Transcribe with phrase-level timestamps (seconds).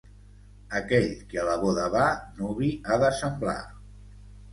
[0.77, 1.03] Aquell
[1.33, 2.05] que a la boda va,
[2.39, 3.55] nuvi ha de semblar.